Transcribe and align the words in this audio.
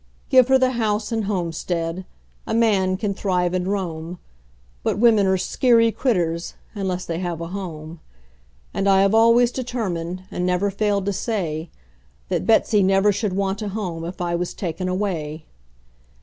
Give 0.29 0.47
her 0.47 0.57
the 0.57 0.71
house 0.71 1.11
and 1.11 1.25
homestead 1.25 2.05
a 2.47 2.55
man 2.55 2.97
can 2.97 3.13
thrive 3.13 3.53
and 3.53 3.67
roam; 3.67 4.17
But 4.81 4.97
women 4.97 5.27
are 5.27 5.37
skeery 5.37 5.91
critters, 5.91 6.55
unless 6.73 7.05
they 7.05 7.19
have 7.19 7.39
a 7.39 7.49
home; 7.49 7.99
And 8.73 8.89
I 8.89 9.03
have 9.03 9.13
always 9.13 9.51
determined, 9.51 10.23
and 10.31 10.43
never 10.43 10.71
failed 10.71 11.05
to 11.05 11.13
say, 11.13 11.69
That 12.29 12.47
Betsey 12.47 12.81
never 12.81 13.11
should 13.11 13.33
want 13.33 13.61
a 13.61 13.69
home 13.69 14.03
if 14.03 14.21
I 14.21 14.33
was 14.33 14.55
taken 14.55 14.89
away. 14.89 15.45